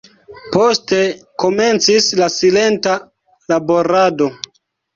Poste 0.53 1.01
komencis 1.43 2.09
la 2.23 2.31
silenta 2.37 2.97
laborado. 3.57 4.33